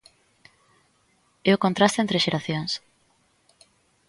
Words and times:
É 1.49 1.51
o 1.55 1.61
contraste 1.65 1.99
entre 2.03 2.23
xeracións. 2.25 2.71